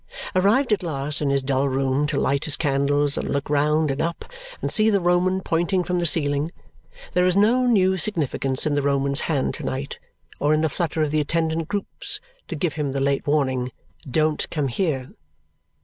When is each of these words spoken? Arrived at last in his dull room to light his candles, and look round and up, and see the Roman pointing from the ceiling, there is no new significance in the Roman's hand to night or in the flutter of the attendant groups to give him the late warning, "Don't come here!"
Arrived 0.35 0.73
at 0.73 0.81
last 0.81 1.21
in 1.21 1.29
his 1.29 1.43
dull 1.43 1.69
room 1.69 2.07
to 2.07 2.19
light 2.19 2.45
his 2.45 2.57
candles, 2.57 3.19
and 3.19 3.29
look 3.29 3.51
round 3.51 3.91
and 3.91 4.01
up, 4.01 4.25
and 4.59 4.71
see 4.71 4.89
the 4.89 4.99
Roman 4.99 5.41
pointing 5.41 5.83
from 5.83 5.99
the 5.99 6.07
ceiling, 6.07 6.51
there 7.13 7.27
is 7.27 7.37
no 7.37 7.67
new 7.67 7.97
significance 7.97 8.65
in 8.65 8.73
the 8.73 8.81
Roman's 8.81 9.21
hand 9.29 9.53
to 9.53 9.63
night 9.63 9.99
or 10.39 10.55
in 10.55 10.61
the 10.61 10.69
flutter 10.69 11.03
of 11.03 11.11
the 11.11 11.21
attendant 11.21 11.67
groups 11.67 12.19
to 12.47 12.55
give 12.55 12.73
him 12.73 12.93
the 12.93 12.99
late 12.99 13.27
warning, 13.27 13.71
"Don't 14.09 14.49
come 14.49 14.69
here!" 14.69 15.11